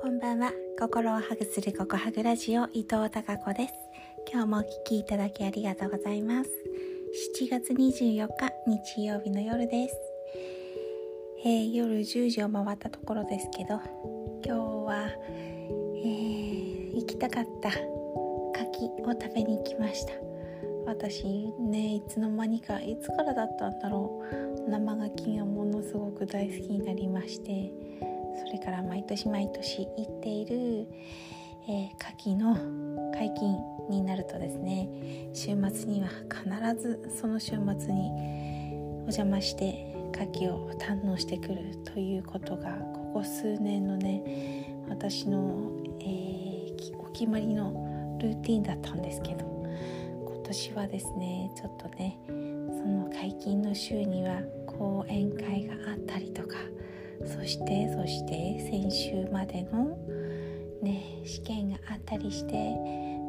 [0.00, 0.52] こんばんは。
[0.78, 3.74] 心をハグするココハグラジオ伊藤孝子です。
[4.32, 6.50] 今日もお聞きいただきありがとうございます。
[7.36, 8.52] 7月24日
[8.94, 9.96] 日曜日の夜です、
[11.44, 13.80] えー、夜10時を回ったところですけど
[14.44, 15.08] 今日は、
[15.96, 20.12] えー、行きたかった柿を食べに行きました。
[20.86, 21.26] 私
[21.58, 24.70] ねいつの間にかいつからだったんだろう。
[24.70, 27.87] 生牡蠣がものすごく大好きになりまして。
[28.48, 30.88] それから毎年毎年行っている、
[31.68, 33.58] えー、牡蠣の解禁
[33.90, 34.88] になるとですね
[35.34, 49.44] 週末には必ずその週末にお邪魔して牡蠣を堪能してくるということがここ数年のね私の、えー、お決まりのルーティンだったんですけど
[50.24, 56.56] 今年はですねちょっとねその解禁の週には講演会があったりとか
[57.26, 59.98] そしてそして先週までの
[60.82, 62.74] ね試験があったりして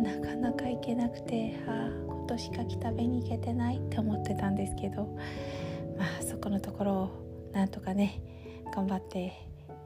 [0.00, 5.04] なかなか行けなくてああ今年かき食べに行けてないって思ってたんですけど
[5.98, 8.20] まあそこのところをなんとかね
[8.74, 9.32] 頑張って、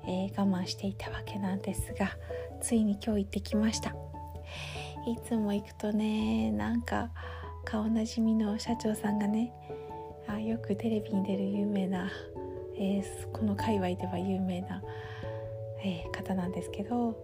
[0.07, 2.17] えー、我慢していたわけなんですが
[2.63, 3.95] ついに今日行ってきました。
[5.07, 7.11] いつも行くとねなんか
[7.65, 9.53] 顔なじみの社長さんがね
[10.27, 12.11] あよくテレビに出る有名な
[12.79, 14.83] えー、この界隈では有名な、
[15.83, 17.17] えー、方なんですけど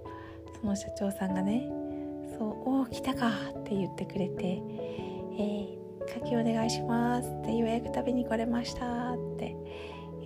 [0.60, 1.68] その社長さんがね
[2.38, 4.60] 「そうおお来たか」って言ってくれて
[5.38, 5.74] 「えー、
[6.06, 9.56] 牡蠣お願いします」って予約食べに来れましたって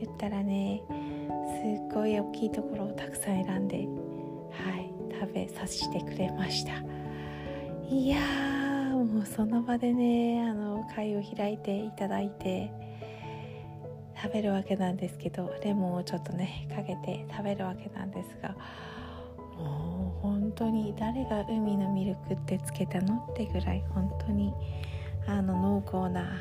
[0.01, 3.83] 言ったらねすっごい大きいところをたくさん選んでは
[4.77, 6.73] い食べさせてくれました。
[7.91, 8.19] いや
[8.95, 12.71] もうその場でねあの会を開いていただいて
[14.23, 18.55] 食べるわけなんですけどレモンをちょっとねかけて食べるわけなんですが
[19.57, 24.53] もう本当に誰が海のミルクってつけたのってぐらい本当に
[25.27, 26.33] あの濃厚な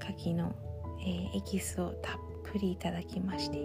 [0.00, 0.54] 牡蠣の、
[1.00, 3.58] えー、エキスをたっぷりいただきまして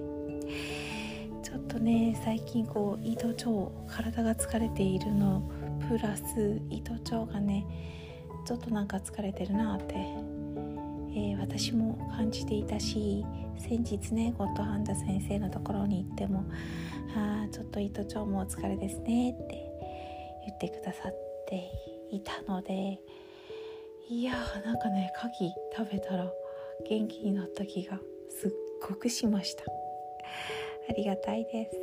[1.44, 5.50] ちょっとね最近こう胃と腸体が疲れているの
[5.88, 7.66] プラス胃と腸がね
[8.46, 9.96] ちょっとなんか疲れてるなって
[11.18, 13.26] えー、私も感じていたし
[13.58, 16.46] 先日ねゴッドハンダ先生のところに行っても
[17.18, 19.66] 「ああちょっと糸腸もお疲れですね」って
[20.46, 21.16] 言ってくださっ
[21.48, 21.72] て
[22.12, 23.00] いたので
[24.10, 26.32] いやーなんかね牡蠣食べたら
[26.88, 28.00] 元気になった気が
[28.30, 28.52] すっ
[28.88, 29.64] ごくしました。
[30.90, 31.78] ありがたいです、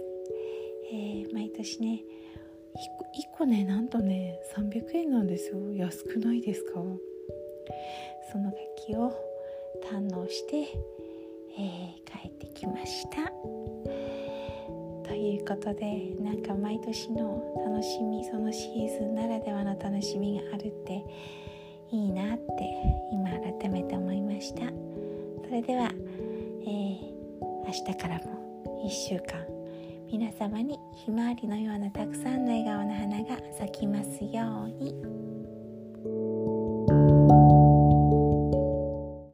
[0.92, 2.02] えー、毎年ね
[3.16, 5.74] 1, 1個ねなんとね300円なんですよ。
[5.74, 6.80] 安くないですか？
[8.30, 9.12] その楽器を
[9.90, 10.56] 堪能して、
[11.58, 13.30] えー、帰ってきました
[15.06, 21.04] ということでなんか毎年の楽しみそのシーズンならではの楽しみがあるって
[21.90, 22.44] いいなって
[23.12, 24.62] 今改めて思いました
[25.46, 25.90] それでは、
[26.62, 27.00] えー、
[27.66, 29.44] 明日からも1週間
[30.10, 35.23] 皆様にひまわりのようなたくさんの笑顔の花が咲きますように。